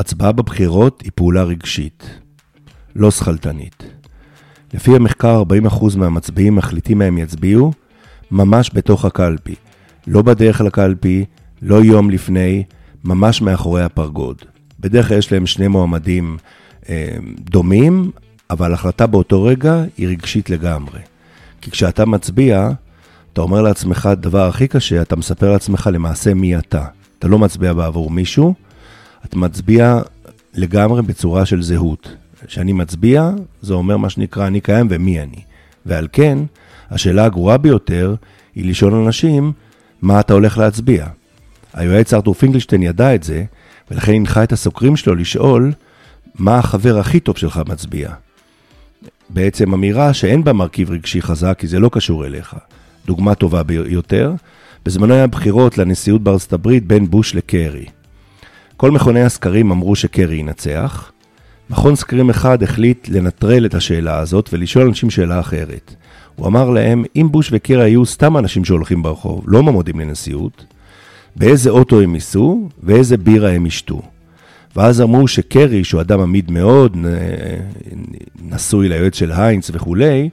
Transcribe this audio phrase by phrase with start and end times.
[0.00, 2.18] הצבעה בבחירות היא פעולה רגשית,
[2.96, 3.84] לא שכלתנית.
[4.74, 7.72] לפי המחקר, 40% מהמצביעים מחליטים מהם יצביעו
[8.30, 9.54] ממש בתוך הקלפי.
[10.06, 11.24] לא בדרך לקלפי,
[11.62, 12.64] לא יום לפני,
[13.04, 14.36] ממש מאחורי הפרגוד.
[14.80, 16.36] בדרך כלל יש להם שני מועמדים
[16.88, 18.10] אה, דומים,
[18.50, 21.00] אבל החלטה באותו רגע היא רגשית לגמרי.
[21.60, 22.70] כי כשאתה מצביע,
[23.32, 26.84] אתה אומר לעצמך, הדבר הכי קשה, אתה מספר לעצמך למעשה מי אתה.
[27.18, 28.54] אתה לא מצביע בעבור מישהו,
[29.24, 30.00] אתה מצביע
[30.54, 32.16] לגמרי בצורה של זהות.
[32.46, 33.30] כשאני מצביע,
[33.62, 35.42] זה אומר מה שנקרא אני קיים ומי אני.
[35.86, 36.38] ועל כן,
[36.90, 38.14] השאלה הגרועה ביותר
[38.54, 39.52] היא לשאול אנשים,
[40.02, 41.06] מה אתה הולך להצביע?
[41.74, 43.44] היועץ ארתור פינקלשטיין ידע את זה,
[43.90, 45.72] ולכן הנחה את הסוקרים שלו לשאול,
[46.34, 48.10] מה החבר הכי טוב שלך מצביע?
[49.28, 52.56] בעצם אמירה שאין בה מרכיב רגשי חזק, כי זה לא קשור אליך.
[53.06, 54.32] דוגמה טובה ביותר,
[54.84, 57.86] בזמנו היה בחירות לנשיאות בארצות הברית בין בוש לקרי.
[58.80, 61.12] כל מכוני הסקרים אמרו שקרי ינצח.
[61.70, 65.94] מכון סקרים אחד החליט לנטרל את השאלה הזאת ולשאול אנשים שאלה אחרת.
[66.36, 70.64] הוא אמר להם, אם בוש וקרי היו סתם אנשים שהולכים ברחוב, לא מועמדים לנשיאות,
[71.36, 74.02] באיזה אוטו הם ייסעו ואיזה בירה הם ישתו.
[74.76, 76.96] ואז אמרו שקרי, שהוא אדם עמיד מאוד,
[78.42, 80.30] נשוי ליועץ של היינץ וכולי,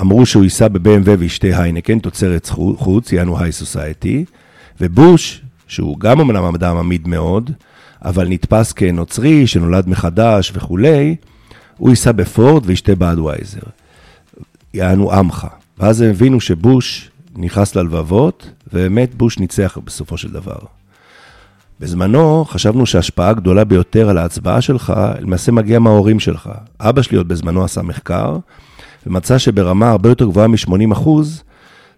[0.00, 4.24] אמרו שהוא ייסע ב-BMW וישתה היינקן, תוצרת חוץ, יענו היי סוסייטי,
[4.80, 7.50] ובוש, שהוא גם אמנם אדם עמיד מאוד,
[8.02, 11.16] אבל נתפס כנוצרי, שנולד מחדש וכולי,
[11.76, 13.60] הוא ייסע בפורד וישתה באדווייזר.
[14.74, 15.46] יענו עמך.
[15.78, 20.58] ואז הם הבינו שבוש נכנס ללבבות, ובאמת בוש ניצח בסופו של דבר.
[21.80, 26.50] בזמנו חשבנו שההשפעה הגדולה ביותר על ההצבעה שלך, למעשה מגיעה מההורים שלך.
[26.80, 28.38] אבא שלי עוד בזמנו עשה מחקר,
[29.06, 30.96] ומצא שברמה הרבה יותר גבוהה מ-80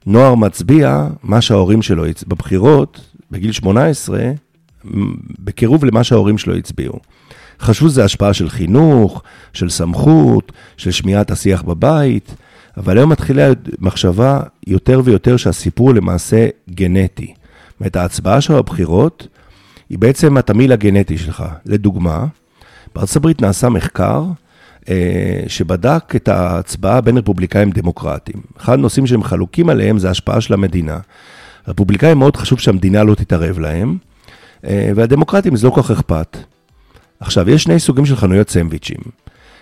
[0.07, 3.01] נוער מצביע מה שההורים שלו בבחירות,
[3.31, 4.31] בגיל 18,
[5.39, 6.99] בקירוב למה שההורים שלו הצביעו.
[7.61, 12.35] חשבו שזה השפעה של חינוך, של סמכות, של שמיעת השיח בבית,
[12.77, 13.49] אבל היום מתחילה
[13.79, 17.35] מחשבה יותר ויותר שהסיפור למעשה גנטי.
[17.69, 19.29] זאת אומרת, ההצבעה שלו בבחירות
[19.91, 21.45] היא בעצם התמיל הגנטי שלך.
[21.67, 22.27] לדוגמה,
[22.95, 24.25] בארצות הברית נעשה מחקר
[24.89, 28.43] אה, שבדק את ההצבעה בין רפובליקאים דמוקרטיים.
[28.59, 30.99] אחד הנושאים שהם חלוקים עליהם זה ההשפעה של המדינה.
[31.69, 33.97] רפובליקאים מאוד חשוב שהמדינה לא תתערב להם,
[34.67, 36.37] אה, והדמוקרטים זה לא כל כך אכפת.
[37.21, 38.99] עכשיו, יש שני סוגים של חנויות סנדוויצ'ים.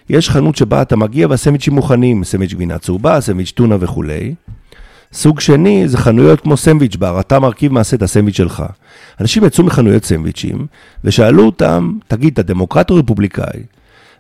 [0.09, 4.35] יש חנות שבה אתה מגיע והסנדוויצ'ים מוכנים, סנדוויץ' גבינה צהובה, סנדוויץ' טונה וכולי.
[5.13, 8.65] סוג שני זה חנויות כמו סנדוויץ' בר, אתה מרכיב מעשה את הסנדוויץ' שלך.
[9.21, 10.67] אנשים יצאו מחנויות סנדוויצ'ים
[11.05, 13.63] ושאלו אותם, תגיד, אתה דמוקרט או רפובליקאי?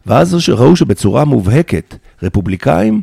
[0.07, 3.01] ואז ראו שבצורה מובהקת, רפובליקאים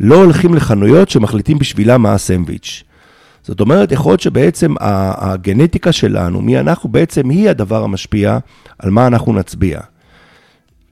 [0.00, 2.84] לא הולכים לחנויות שמחליטים בשבילם מה הסנדוויץ'.
[3.44, 8.38] זאת אומרת, יכול להיות שבעצם הגנטיקה שלנו, מי אנחנו, בעצם היא הדבר המשפיע
[8.78, 9.80] על מה אנחנו נצביע.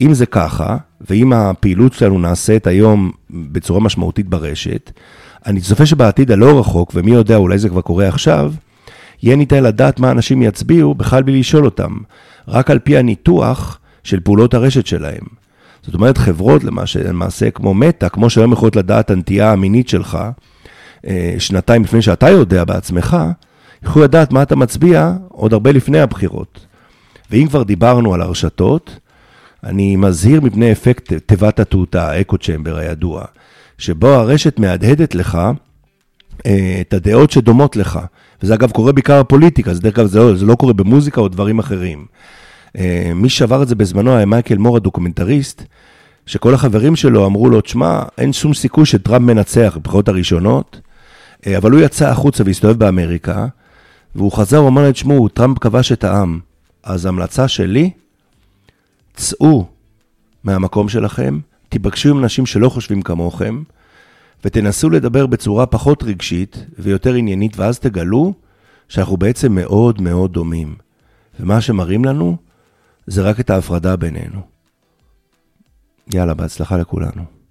[0.01, 4.91] אם זה ככה, ואם הפעילות שלנו נעשית היום בצורה משמעותית ברשת,
[5.47, 8.53] אני צופה שבעתיד הלא רחוק, ומי יודע, אולי זה כבר קורה עכשיו,
[9.23, 11.97] יהיה ניתן לדעת מה אנשים יצביעו בכלל בלי לשאול אותם,
[12.49, 15.25] רק על פי הניתוח של פעולות הרשת שלהם.
[15.83, 20.19] זאת אומרת, חברות למעשה, למעשה כמו מטא, כמו שהיום יכולות לדעת הנטייה המינית שלך,
[21.39, 23.17] שנתיים לפני שאתה יודע בעצמך,
[23.83, 26.67] יכולו לדעת מה אתה מצביע עוד הרבה לפני הבחירות.
[27.31, 28.99] ואם כבר דיברנו על הרשתות,
[29.65, 33.25] אני מזהיר מפני אפקט תיבת התעוטה, האקו צ'מבר הידוע,
[33.79, 35.39] שבו הרשת מהדהדת לך
[36.47, 38.01] אה, את הדעות שדומות לך.
[38.43, 41.29] וזה אגב קורה בעיקר בפוליטיקה, זה דרך אגב זה לא, זה לא קורה במוזיקה או
[41.29, 42.07] דברים אחרים.
[42.79, 45.63] אה, מי שעבר את זה בזמנו היה מייקל מור הדוקומנטריסט,
[46.27, 50.92] שכל החברים שלו אמרו לו, תשמע, אין שום סיכוי שטראמפ מנצח בבחירות הראשונות, אה,
[51.47, 53.47] אבל הוא יצא החוצה והסתובב באמריקה,
[54.15, 56.41] והוא חזר ואמר להם, תשמעו, טראמפ כבש את העם.
[56.83, 57.91] אז המלצה שלי,
[59.15, 59.67] צאו
[60.45, 61.39] מהמקום שלכם,
[61.69, 63.63] תיפגשו עם אנשים שלא חושבים כמוכם,
[64.45, 68.35] ותנסו לדבר בצורה פחות רגשית ויותר עניינית, ואז תגלו
[68.89, 70.75] שאנחנו בעצם מאוד מאוד דומים.
[71.41, 72.37] ומה שמראים לנו
[73.07, 74.41] זה רק את ההפרדה בינינו.
[76.15, 77.42] יאללה, בהצלחה לכולנו.